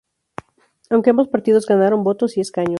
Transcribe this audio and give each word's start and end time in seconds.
Aunque 0.89 1.11
ambos 1.11 1.27
partidos 1.27 1.67
ganaron 1.67 2.03
votos 2.03 2.35
y 2.35 2.41
escaños. 2.41 2.69